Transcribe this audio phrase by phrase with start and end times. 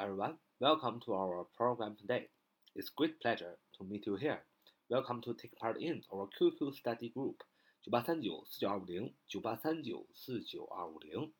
[0.00, 0.38] everyone.
[0.60, 2.28] Welcome to our program today.
[2.76, 4.44] It's great pleasure to meet you here.
[4.88, 7.38] Welcome to take part in our QQ study group.
[7.82, 11.32] 九八三九四九二五零九八三九四九二五零，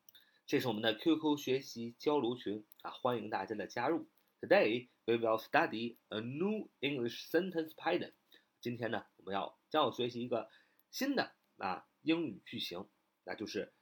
[0.44, 4.08] 这是我们的 QQ 学习交流群啊，欢迎大家的加入。
[4.40, 8.12] Today we will study a new English sentence pattern.
[8.60, 10.48] 今天呢，我们要将要学习一个
[10.90, 12.88] 新的啊英语句型，
[13.22, 13.72] 那就是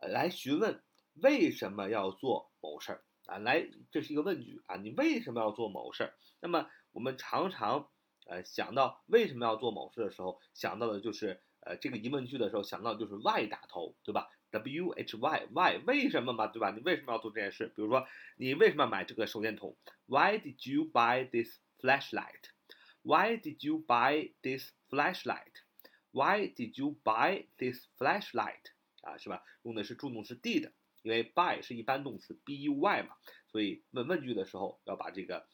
[0.00, 0.82] 来询问
[1.12, 3.04] 为什么要做某事儿。
[3.28, 6.14] 啊，来，这是一个问句啊，你为什么要做某事儿？
[6.40, 7.90] 那么我们常常
[8.26, 16.70] 呃想到为什么要做某事的时候，想到的就是呃这个疑问句的时候想到就是 why 打头，对吧？W H Y Why 为什么嘛，对吧？
[16.70, 17.66] 你为什么要做这件事？
[17.76, 19.76] 比如说你为什么要买这个手电筒
[20.06, 28.72] ？Why did you buy this flashlight？Why did you buy this flashlight？Why did you buy this flashlight？
[29.02, 29.42] 啊，是吧？
[29.64, 30.72] 用的是助动词 did。
[31.08, 33.16] 因为 buy 是一般动词，b u y 嘛，
[33.46, 35.48] 所以问问句的时候要把这个，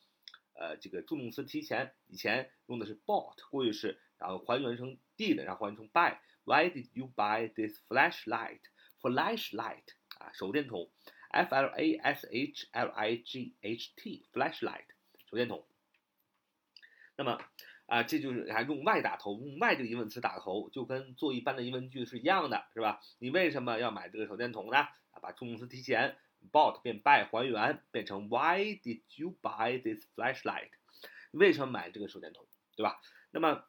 [0.54, 6.18] 呃，这个助动词提前，以前用的是 bought 过去式，然后还原成 did，然后还原成 buy。
[6.42, 9.84] Why did you buy this flashlight？Flashlight
[10.18, 10.90] 啊，手电筒
[11.30, 14.86] ，f l a s h l i g h t，flashlight
[15.30, 15.64] 手电筒。
[17.16, 17.38] 那么
[17.86, 23.00] 啊，这就是还用 why 打头，用 why 这个疑问词打头，就跟做一般的疑问句是一样的，是吧？
[23.18, 24.78] 你为什么要买这个手电筒呢？
[24.78, 26.16] 啊，把助动词提前
[26.50, 30.70] ，bought 变 buy 还原，变成 Why did you buy this flashlight？
[31.32, 33.00] 为什么买这个手电筒，对吧？
[33.30, 33.64] 那么，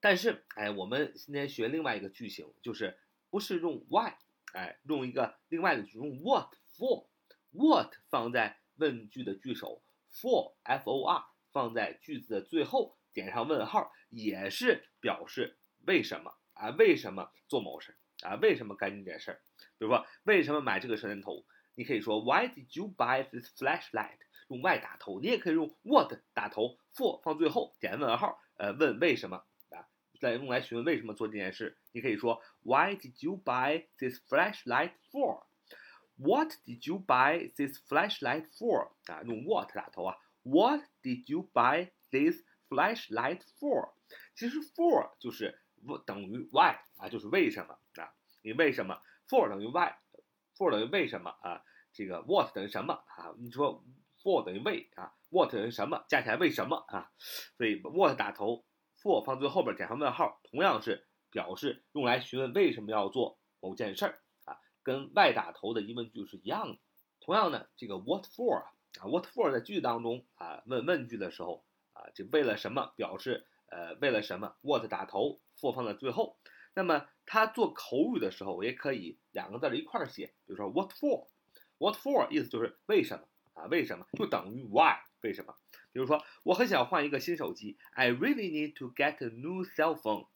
[0.00, 2.98] 但是，哎，我们今天学另外一个句型，就是
[3.30, 4.14] 不是用 why，
[4.52, 16.70] 哎，用一个另外的句，用 what for，what 放在问句的句首，for f o r 放在句子的最后，点上问号，也是表示为什么啊？
[16.70, 17.96] 为什么做某事？
[18.24, 19.40] 啊，为什么干这件事儿？
[19.78, 21.44] 比如说，为什么买这个手电筒？
[21.76, 24.18] 你可以说 Why did you buy this flashlight？
[24.48, 29.36] 用 why 打头，你也可以用 what 打头，for 放最后，点问号，呃，问为什么
[29.70, 29.86] 啊？
[30.20, 31.78] 再用来询问为什么做这件事。
[31.92, 38.90] 你可以说 Why did you buy this flashlight for？What did you buy this flashlight for？
[39.06, 42.36] 啊，用 what 打头啊？What did you buy this
[42.68, 43.94] flashlight for？
[44.36, 45.58] 其实 for 就是
[46.06, 48.14] 等于 why 啊，就是为什么啊？
[48.42, 51.62] 你为什么 for 等于 why，for 等于为什么啊？
[51.92, 53.34] 这个 what 等于什么啊？
[53.38, 53.84] 你说
[54.22, 56.04] for 等于为啊，what 等于什么？
[56.08, 57.10] 加起来为什么啊？
[57.56, 58.64] 所以 what 打头
[59.02, 66.78] ，for 放最后边，点上问号，同样是表示用来询问为什么要做某件事儿啊，跟 why 打头的疑问句是一样的。
[67.20, 76.38] 同样呢，这个 what for 啊啊，what for 在句子当中啊，问问句的时候啊，这为了什么表示呃为了什么？what 打头，for 放在最后。
[76.74, 83.66] 那么他做口语的时候，我也可以两个字一块儿写，比如说 what for，what for 意思就是为什么啊？
[83.66, 85.54] 为什么就等于 why 为什么？
[85.92, 90.26] 比如说我很想换一个新手机，I really need to get a new cell phone。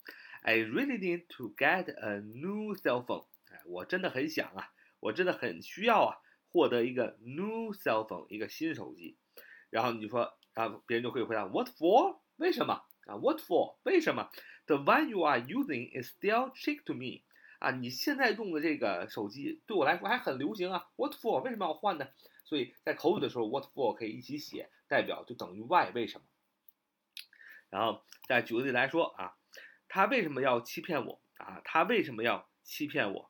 [0.41, 3.25] I really need to get a new cell phone。
[3.51, 4.71] 哎，我真的很想啊，
[5.01, 6.17] 我真的很需要啊，
[6.51, 9.17] 获得一个 new cell phone，一个新手机。
[9.69, 12.19] 然后你就说，然后别人就可以回答 what for？
[12.37, 13.77] 为什么啊？What for？
[13.83, 14.29] 为什么
[14.65, 17.23] ？The one you are using is still chic to me，
[17.59, 20.89] 啊，你现在用的这个手机对我来说还很流行啊。
[20.95, 21.41] What for？
[21.41, 22.07] 为什么要换呢？
[22.45, 26.25] 所以在口语的时候，what for 可以一起写，代表就等于 why 为什么。
[27.69, 29.35] 然后再举个例子来说啊，
[29.87, 31.61] 他为什么要欺骗我啊？
[31.63, 33.28] 他为什么要欺骗我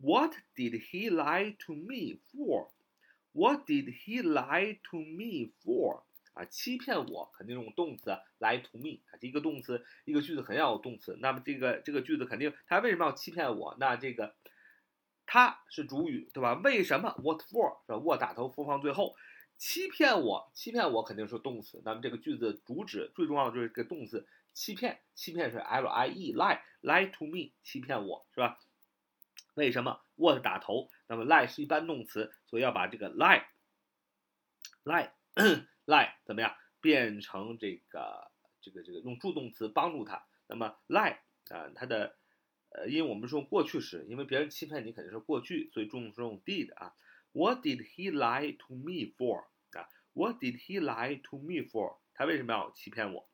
[0.00, 6.02] ？What did he lie to me for？What did he lie to me for？
[6.34, 11.18] 啊，欺骗我肯定用动词 lie to me 啊，这一个动词，一个句子肯定要有动词。
[11.20, 13.76] 那么这个这个句子肯定他为什么要欺骗我？
[13.80, 14.36] 那这个
[15.26, 16.54] 他是主语对吧？
[16.62, 19.16] 为什么 what for 是吧？what 打头，for 放最后，
[19.56, 21.82] 欺骗我，欺骗我肯定是动词。
[21.84, 28.60] 那么这个句子主旨最重要的就是个动词欺骗，欺骗是 l i e lie lie to me 欺骗我是吧？
[29.58, 30.88] 为什么 what 打头？
[31.08, 33.44] 那么 lie 是一般动词，所以要把这个 lie
[34.84, 35.10] lie。
[35.84, 40.24] lie 怎么样变成这个这个这个用助动词帮助他？
[40.46, 41.18] 那么 lie
[41.50, 42.16] 啊，它的
[42.70, 46.94] 呃，因为我们是用过去时，因为别人欺骗你肯定是过去，所以助动词用 did 啊。
[47.32, 49.46] What did he lie to me for？
[49.72, 51.98] 啊，What did he lie to me for？
[52.14, 53.28] 他为什么要欺骗我？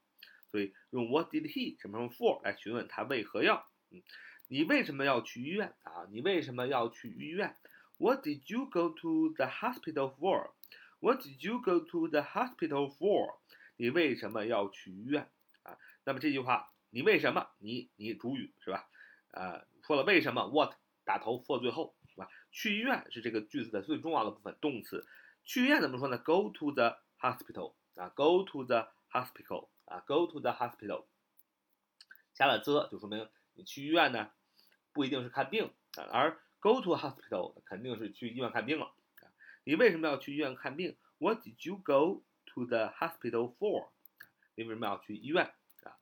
[0.51, 3.69] 所以用 What did he 什么什么 for 来询问他为何要？
[3.91, 4.03] 嗯，
[4.49, 6.07] 你为什么要去医院啊？
[6.11, 7.57] 你为什么要去医院
[7.99, 13.39] ？What did you go to the hospital for？What did you go to the hospital for？
[13.77, 15.31] 你为什么要去医院
[15.63, 15.79] 啊？
[16.05, 17.49] 那么这句话，你为什么？
[17.59, 18.89] 你你主语是吧？
[19.33, 20.75] 呃，说了为什么？What
[21.05, 22.29] 打头，for 最后是吧？
[22.53, 25.07] 去医院是这个句子的最重要的部分，动词。
[25.45, 31.07] 去医院怎么说呢？Go to the hospital 啊，Go to the hospital 啊，Go to the hospital。
[32.33, 34.31] 加了 the 就说明你去医院呢，
[34.93, 39.31] 不一定是看病啊，而 go to hospital 肯定是去医院看病了啊。
[39.65, 43.89] 你为什么要去医院看病？What did you go to the hospital for？
[44.57, 45.53] 你为什么要去医院
[45.83, 45.97] 啊？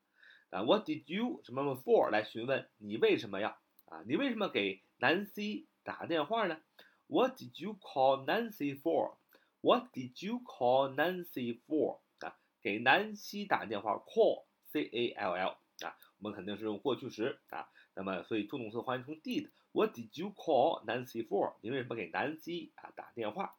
[0.51, 3.51] 啊，What did you 什么什么 for 来询问你为什么要
[3.87, 4.03] 啊？
[4.07, 6.61] 你为什么给南希打电话呢
[7.07, 12.01] ？What did you call Nancy for？What did you call Nancy for？
[12.21, 15.49] 啊，给南希打电话，call c a l l
[15.87, 15.97] 啊。
[16.23, 19.51] 我们肯定是用过去时啊，那么所以助动词换成 did。
[19.73, 21.55] What did you call Nancy for？
[21.63, 23.57] 你为什么给南希啊打电话？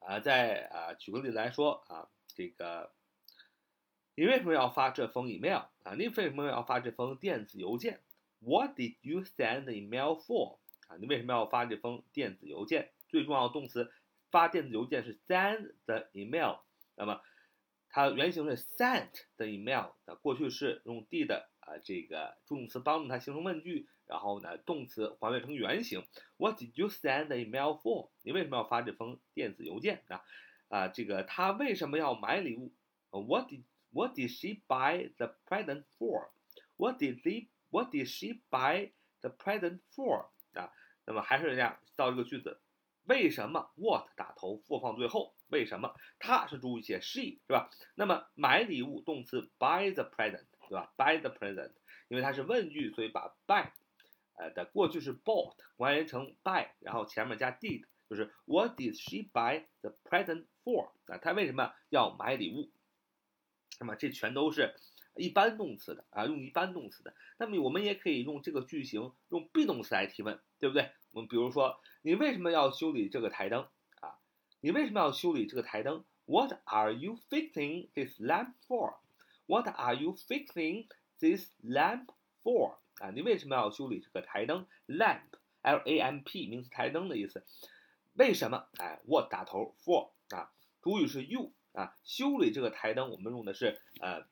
[0.00, 2.92] 啊，再啊举个例子来说啊，这个
[4.14, 5.94] 你为什么要发这封 email 啊？
[5.96, 8.02] 你为什么要发这封电子邮件
[8.40, 10.58] ？What did you send the email for？
[10.88, 12.90] 啊，你为什么要发这封电子邮件？
[13.08, 13.90] 最重要的动词
[14.30, 16.58] 发电子邮件是 send the email，
[16.94, 17.22] 那么。
[17.92, 26.02] 它原型是 sent 的 email，那过去式用 did 啊这个助动词帮助它形成问句，然后呢动词还原成原型。
[26.38, 28.10] What did you send the email for？
[28.22, 30.24] 你为什么要发这封电子邮件啊？
[30.68, 32.72] 啊，这个他为什么要买礼物
[33.10, 39.28] ？What did What did she buy the present for？What did he What did she buy the
[39.28, 40.30] present for？
[40.54, 40.72] 啊，
[41.04, 42.61] 那么还是这样造这个句子。
[43.04, 45.34] 为什么 what 打头，for 放最后？
[45.48, 45.94] 为什么？
[46.18, 47.68] 它是主语写 she 是吧？
[47.94, 51.72] 那么买礼物动词 buy the present 对吧？buy the present，
[52.08, 53.70] 因为它是问句，所以把 buy，
[54.36, 60.92] 呃的过去是 bought 还原成 buy，然后前面加 did，就是 What did she buy the present for？
[61.06, 62.70] 啊，她为什么要买礼物？
[63.80, 64.74] 那么这全都是
[65.16, 67.14] 一般动词的啊，用一般动词的。
[67.36, 70.92] 那么我们也可以用这个句型用 be 动词来提问，对不对？
[71.12, 71.80] 我们比如说。
[72.04, 73.68] 你为什么要修理这个台灯
[74.00, 74.18] 啊？
[74.60, 80.88] 你为什么要修理这个台灯？What are you fixing this lamp for？What are you fixing
[81.20, 82.06] this lamp
[82.42, 82.78] for？
[82.96, 87.46] 啊，你为什么要修理这个台灯？Lamp，L-A-M-P，名词台灯的意思。
[88.14, 88.66] 为什么？
[88.78, 90.50] 哎，what 打头，for 啊，
[90.82, 94.26] 主语是 you 啊，修理这个台灯，我们用的是呃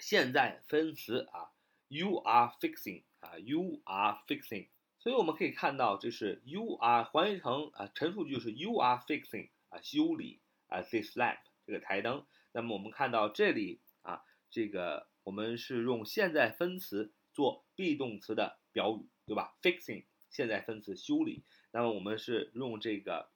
[0.00, 1.52] 现在分词啊
[1.86, 4.66] ，you are fixing 啊，you are fixing。
[5.06, 12.26] 所以我们可以看到，这是 you are 还原成啊陈述句是 you are fixing 啊修理啊 this lamp 这个台灯。
[12.50, 21.44] 那么我们看到这里啊，这个我们是用现在分词做 be 动词的表语，对吧？fixing 现在分词修理。
[21.70, 23.30] 那么我们是用这个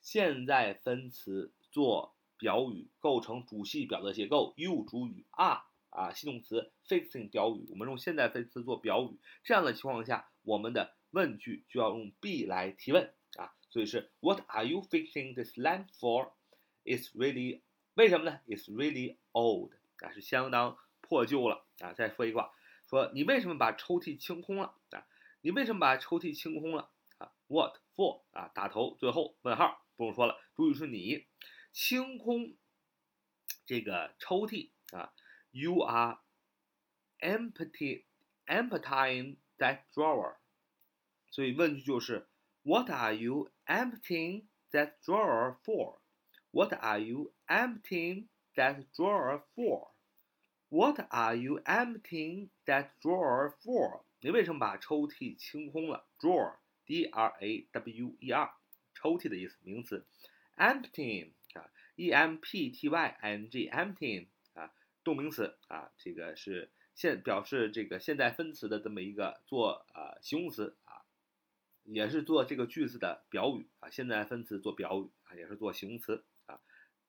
[0.00, 5.60] 现在分词做表语，构成主系表的结构，you 主语 are。
[5.94, 16.32] 啊，系动词 fixing 表语，我们用现在分词做表语，这样的情况下，我们的问句就要用 be 来提问啊，所以是 What are you fixing this lamp for?
[16.84, 17.60] It's really
[17.94, 19.70] 为什么呢？It's really old
[20.00, 21.92] 啊，是相当破旧了啊。
[21.92, 22.50] 再说一个，
[22.90, 25.06] 说你为什么把抽屉清空了啊？
[25.42, 28.50] 你为什么把抽屉清空了啊？What for 啊？
[28.52, 31.26] 打头最后问号，不用说了，主语是你
[31.72, 32.56] 清空
[33.64, 35.14] 这个抽屉啊。
[35.53, 36.17] You are
[37.21, 38.05] empty
[38.47, 40.37] emptying that drawer，
[41.31, 42.27] 所以问句就是
[42.63, 45.99] What are you emptying that drawer for?
[46.51, 49.91] What are you emptying that drawer for?
[50.69, 54.03] What are you emptying that drawer for?
[54.21, 56.05] 你为什么把抽屉清空了？
[56.19, 58.51] Drawer, D-R-A-W-E-R，
[58.93, 60.05] 抽屉的意思，名词。
[60.57, 64.27] Emptying 啊，E-M-P-T-Y-I-N-G，emptying
[65.04, 71.04] 动名词啊，这个是现表示这个现在分词的这么一个做啊形容词啊，
[71.84, 73.90] 也是做这个句子的表语啊。
[73.90, 76.60] 现在分词做表语啊，也是做形容词啊。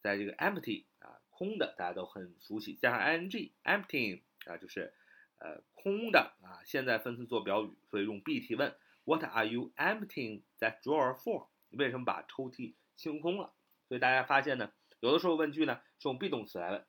[0.01, 4.93] 在这个 empty 啊，空的大家都很熟悉，加上 ing，emptying 啊，就是
[5.39, 6.61] 呃空的啊。
[6.65, 8.75] 现在分词做表语，所以用 be 提问
[9.05, 11.47] ：What are you emptying that drawer for？
[11.69, 13.53] 你为什么把抽屉清空了？
[13.87, 16.85] 所以大家发现呢，有的时候问句呢是用 be 动词来问。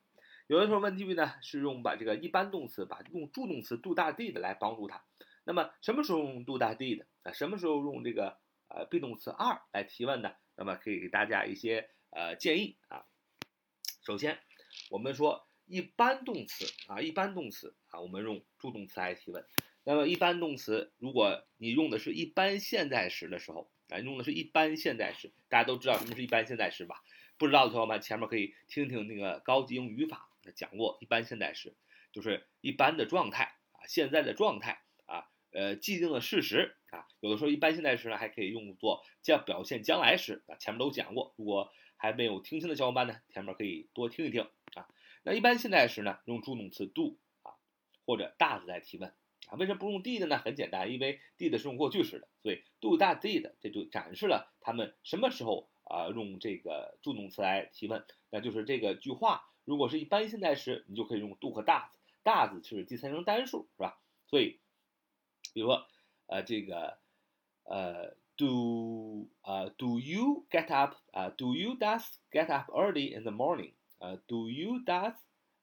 [0.47, 5.03] 有的时候问句呢是用把这个一般动词，把用助动词 do 大 did 来帮助它。
[5.43, 7.33] 那么什么时候用 do 大 did 啊？
[7.33, 8.37] 什么时候用这个
[8.69, 10.31] 呃 be 动词二来提问呢？
[10.55, 13.03] 那么可以给大家一些呃建议啊。
[14.05, 14.39] 首先，
[14.89, 19.45] 我们说一般动词啊，一般动词啊，我们用助动词来提问。
[19.83, 27.03] 那么一般动词，如果你用的是一般现在时的时候啊，用的是一般现在时，大家都知道什么是一般现在时吧？
[27.37, 30.26] 不知道的朋友们，前面可以听听那个高级英语语法。
[30.51, 31.75] 讲过一般现在时，
[32.11, 37.05] 就是一般的状态啊，现在的状态啊，呃既定的事实啊。
[37.19, 41.33] 有的时候一般现在时呢还可以用作将表现将来时啊，前面都讲过。
[41.37, 44.41] 如果还没有听清的小伙伴呢，前面可以多听一听
[44.75, 44.87] 啊。
[45.23, 47.53] 那一般现在时呢，用助动词 do 啊
[48.05, 49.09] 或者 does 来提问
[49.47, 49.57] 啊。
[49.57, 50.37] 为什么不用 did 呢？
[50.37, 58.05] 很简单，因为 did 是用过去式的，所以 do does did 这就展示了他们什么时候啊用这个助动词来提问。
[58.29, 61.89] 那就是这个句话，如果是一般现在时，你就可以用 do 和 does。
[62.23, 63.99] does 是第三人称单数，是吧？
[64.27, 64.59] 所以，
[65.53, 65.87] 比如说，
[66.25, 66.97] 呃，这个，
[67.63, 70.95] 呃，do，呃，do you get up？
[71.13, 73.71] 啊，do you does get up early in the morning？
[73.99, 75.15] 呃，do you does？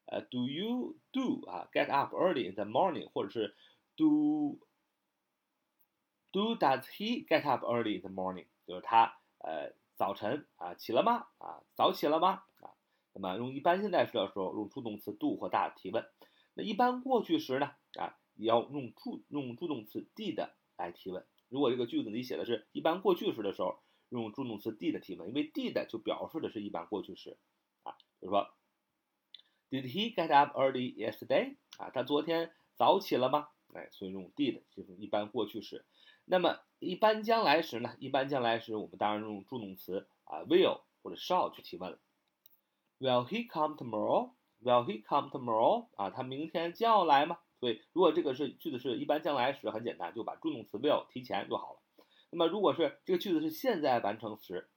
[0.07, 1.45] 呃，do you do？
[1.47, 3.11] 啊，get up early in the morning？
[3.13, 3.55] 或者是
[3.97, 4.59] do，do
[6.57, 8.47] does he get up early in the morning？
[8.67, 11.27] 就是他，呃，早晨啊起了吗？
[11.39, 12.43] 啊，早起了吗？
[12.61, 12.75] 啊，
[13.13, 16.05] 那么用一般现在时的时候，用助动词 do 或 does 提问。
[16.55, 17.73] 那一般过去时呢？
[17.99, 21.27] 啊，也要用助用助动词 did 来提问。
[21.49, 27.39] 如果这个句子里写的是一般过去时的时候，用助动词 did 提问，因为 did 就表示的是一般过去时。
[27.85, 28.49] 啊，比如说
[29.71, 31.57] ，Did he get up early yesterday？
[31.79, 33.49] 啊，他昨天早起了吗？
[33.75, 35.85] 哎，所以用 did 就是一般过去时。
[36.27, 37.95] 那么一般将来时呢？
[37.99, 41.99] 一般将来时，我们当然用助动词啊 will 或者 shall 去提问了。
[42.99, 45.89] Will he come tomorrow？Will he come tomorrow？
[45.97, 47.39] 啊，他明天将要来吗？
[47.61, 51.81] 所以，如果这个是句子是一般将来时，很简单，就把助动词 will 提前就好了。
[52.31, 54.69] 那么，如果是这个句子是现在完成时，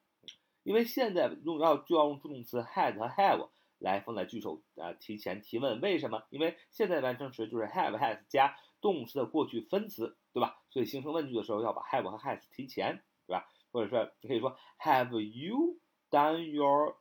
[0.64, 5.80] 因为现在用要就要用助动词 had 和 have 来放在句首啊，提前提问。
[5.82, 6.24] 为什么？
[6.30, 10.62] 因为现在完成时就是 have has 加动词的过去分词，对吧？
[10.78, 13.50] 所以形成问句的时候要把 have 和 has 提前，对吧？
[13.72, 15.80] 或者说你可以说 Have you
[16.12, 17.00] done your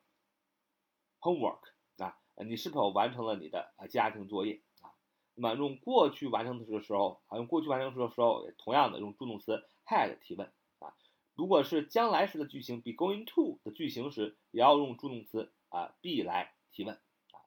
[1.20, 1.60] homework？
[1.98, 4.96] 啊你是否完成了你的啊家庭作业啊？
[5.34, 10.96] 那么用过去完成时的时候啊，用过去完成时的时候，同样的用助动词 had 提问啊。
[11.34, 17.44] 如果是将来时的句型，be going to 的句型时，也要用助动词啊 be 来提问啊。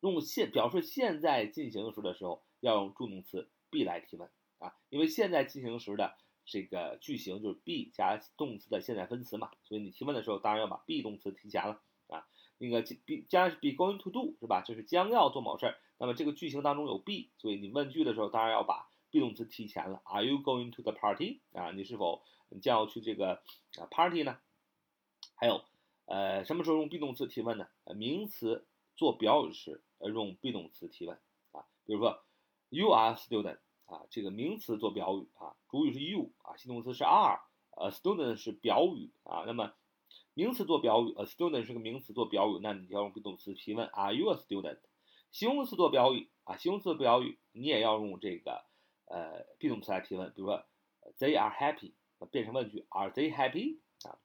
[0.00, 6.14] 用现表示现在进行时的时候，要用助动词 B 来提问啊，因为现在进行时的
[6.44, 12.28] 这个句型就是 be 加动词的现在分词嘛，所以你提问的时候，当然要把 be 动词提前了啊。
[12.58, 14.62] 那个 be 将 be going to do 是吧？
[14.62, 15.78] 就是将要做某事儿。
[15.98, 20.00] 那么这个句型当中有 be，所以你问句的时候当然要把 be 动词提前了。
[20.04, 21.40] Are you going to the party？
[21.52, 23.42] 啊，你是否你将要去这个
[23.78, 24.38] 啊 party 呢？
[25.34, 25.64] 还有，
[26.04, 27.66] 呃，什么时候用 be 动词提问呢？
[27.96, 28.64] 名词
[28.94, 31.18] 做表语时呃用 be 动词提问
[31.50, 31.66] 啊。
[31.84, 32.22] 比如说
[32.72, 37.38] ，You are a student 啊，这个名词做表语啊，主语是 you 啊，系动词是 are，
[37.76, 39.44] 呃，student 是表语啊。
[39.46, 39.74] 那么
[40.32, 44.78] 名词做表语，a student 是个名词做表语，那你要用 be 动词提问，Are you a student？
[45.30, 48.64] 形容词做表语啊，形容词表语你也要用这个
[49.04, 50.64] 呃 be 动词来提问，比如说
[51.18, 51.92] They are happy，
[52.30, 53.80] 变成问句，Are they happy？
[54.08, 54.18] 啊，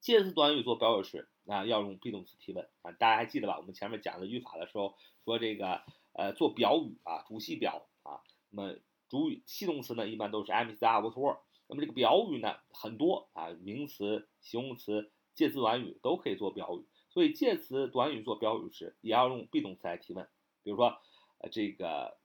[0.00, 3.58] 介词短语做表语时啊要用 be 动词提问啊，大家还记得吧？
[3.58, 4.94] 我们前面讲的语法的时候
[5.24, 5.82] 说这个
[6.12, 8.20] 呃做表语啊，主系表啊，
[8.50, 11.38] 那么主语系动词呢一般都是 am、is、are、was、were。
[11.68, 20.28] 那么这个表语呢很多啊，名词、形容词、介词短语都可以做表语，所以介词短语做表语时也要用 be 动词来提问。
[20.62, 20.98] 比如说，
[21.38, 22.18] 呃，这个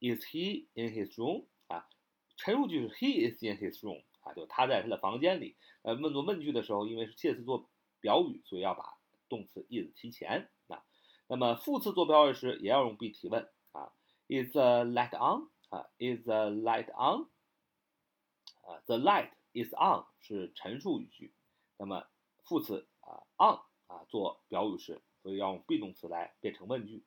[0.00, 1.46] Is he in his room？
[1.66, 1.88] 啊，
[2.36, 5.56] 陈述句是 He is in his room，啊，就他在他的房间里。
[5.82, 7.68] 呃，问做问句的时候，因为是介词做
[8.04, 8.98] 表语，所以要把
[9.30, 10.84] 动词 is 提前啊。
[11.26, 13.94] 那么副词做表语时也要用 be 提问啊。
[14.28, 15.48] Is the light on？
[15.70, 17.30] 啊，Is the light on？
[18.60, 21.34] 啊，the light is on 是陈述语句，
[21.78, 22.06] 那么
[22.44, 27.06] 副词啊 on 啊做表语时，所以要用 be 动词来变成问句。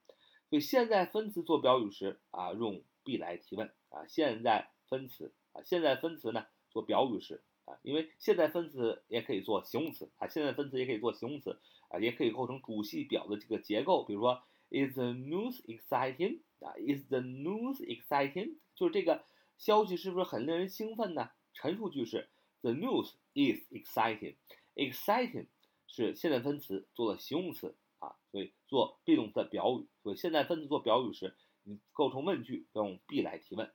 [0.50, 4.08] 所以现在分词做表语时啊，用 be 来提问啊。
[4.08, 11.60] 现在分词啊，现在分词呢做表语时啊，因为现在分词也可以做形容词啊，现在分词也可以做形容词
[11.90, 14.06] 啊，也可以构成主系表的这个结构。
[14.06, 16.40] 比如说，is the news exciting？
[16.62, 18.56] 啊，is the news exciting？
[18.74, 19.26] 就是这个
[19.58, 21.30] 消息是不是很令人兴奋呢？
[21.54, 22.30] 陈述句是
[22.62, 24.36] The news is exciting.
[24.76, 25.48] Exciting
[25.88, 29.88] 是现在分词做的形容词啊，所以做 be 动词的表语。
[30.04, 33.70] 所以现在分词做表语时，你构成问句要用 be 来提问。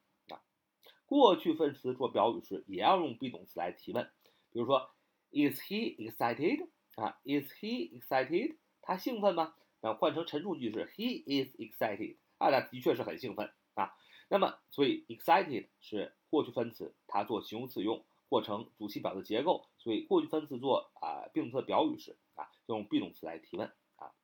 [1.12, 4.11] 过去分词做表语时也要用 be 动词来提问。
[4.50, 4.95] 比如说
[5.31, 6.71] ，Is he excited？
[6.95, 8.57] 啊，Is he excited？
[8.81, 9.54] 他兴奋吗？
[9.83, 12.16] 那换成陈述句是 He is excited。
[12.38, 13.92] 啊，他的确是很兴奋啊。
[14.31, 19.69] 那么，所以 excited 是过去分词，它做形容词用，或成主系表的结构。
[19.76, 24.14] 所以过去分词做啊 be 动词表语时啊，用 be 动词来提问啊。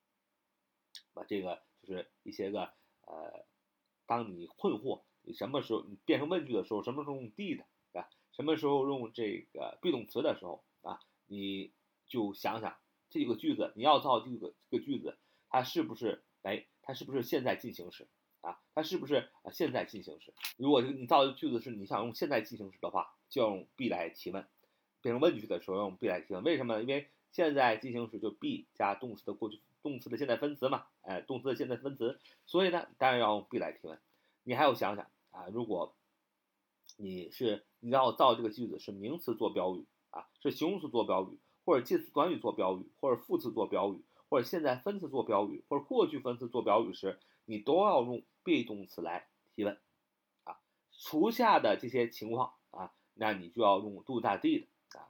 [1.14, 3.45] 那这个就是一些个呃，
[4.07, 8.08] 当你困惑你什么时候你变成问句的时候，什么时候用 did 啊？
[8.32, 10.99] 什么时候用这个 be 动词的时候啊？
[11.26, 11.70] 你
[12.06, 12.75] 就想想
[13.11, 15.18] 这个句子，你要造这个这个句子，
[15.50, 18.06] 它是不是哎，它是不是现在进行时
[18.40, 18.58] 啊？
[18.75, 20.32] 它是不是现在进行时？
[20.56, 24.47] 如果你造的句子是你想用现在进行时的话，就要用 be 来提问。
[25.02, 26.75] 变成问句的时候用 be 来提问，为什么？
[26.76, 26.82] 呢？
[26.82, 33.99] 因为现在进行时就 be 加动词的过去，动词的现在分词嘛，哎，动词的现在分词，所以呢，当然要用 be 来提问。
[34.44, 35.06] 你还要想想
[35.38, 35.95] 啊，如果
[36.97, 49.80] 你是你要造这个句子是名词做标语啊，是形容词做标语，或者介词短语做标语，或者副词做标语，或者现在分词做标语，或者过去分词做标语时，你都要用 be 动词来提问
[50.42, 50.59] 啊。
[50.90, 55.07] 除下的这些情况啊，那你就要用 do 大 did 啊，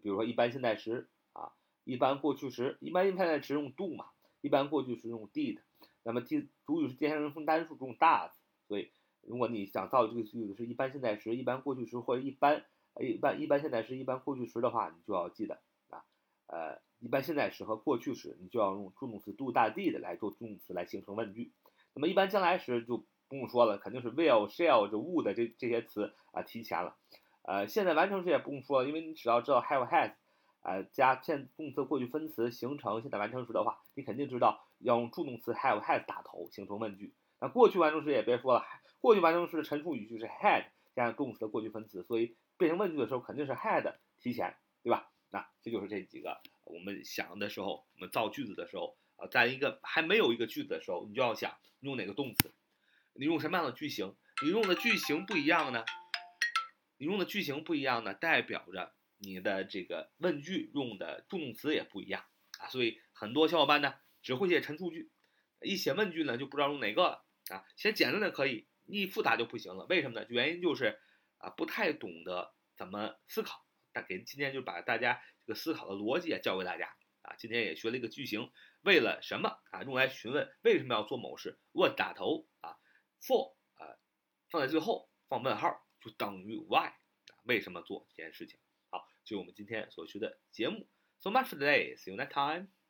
[0.00, 4.10] 比如说一般现在时啊，一般过去时，一般现在时用 do 嘛，
[4.42, 5.60] 一般过去时用 did，
[6.04, 8.30] 那么第主语是第三人称单数用 does。
[8.68, 8.90] 所以，
[9.22, 12.64] 如果你想造这个句子是一般现在时、一般过去时或者一般
[13.00, 15.60] 一般一般现在时、一般过去时的话，你就要记得
[15.90, 16.04] 啊，
[16.46, 21.52] 呃，一般现在时和过去时，你就要用助动词 do 大 did 来做助动词来形成问句。
[21.94, 26.96] 那么一般将来时就不用说了，肯定是 will、shall、这 would 这这些词啊提前了。
[27.42, 30.12] 呃，现在完成时也不用说了，因为你只要知道 have、has，
[30.62, 37.14] 呃，加现动词过去分词形成现在完成时的话，你肯定知道要用助动词 have、has 打头形成问句。
[37.42, 38.64] 那过去完成时也别说了，
[39.00, 45.10] 过去完成时的陈述语句是 had 加上动词的过去分词，所以变成问句的时候肯定是 had 提前，对吧？
[45.30, 52.54] 那这就是这几个我们想的时候，我们造句子的时候啊，在一个还没有一个句子的时候，你就要想用哪个动词，
[53.14, 55.84] 你用什么样的句型，你用的句型不一样呢？
[56.98, 62.22] 你用的句型不一样呢，代表着你的这个问句用的动词也不一样
[62.60, 65.10] 啊，所以很多小伙伴呢只会写陈述句，
[65.60, 67.24] 一写问句呢就不知道用哪个了。
[67.50, 69.86] 啊，写简单的可以，你复杂就不行了。
[69.86, 70.26] 为什么呢？
[70.28, 70.98] 原因就是
[71.38, 73.66] 啊，不太懂得怎么思考。
[73.92, 76.86] 大给今天就把大家这个思考的逻辑啊教给大家
[77.22, 77.34] 啊。
[77.36, 78.50] 今天也学了一个句型，
[78.82, 79.82] 为了什么啊？
[79.82, 81.58] 用来询问为什么要做某事。
[81.72, 82.76] what 打头啊
[83.20, 83.98] ，for 啊
[84.50, 86.94] 放在最后放问号就等于 why 啊？
[87.44, 88.58] 为什么做这件事情？
[88.88, 90.88] 好，就我们今天所学的节目。
[91.18, 91.96] So much for today.
[91.96, 92.81] See you next time.